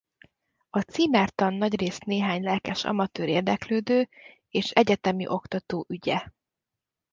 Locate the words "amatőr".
2.85-3.27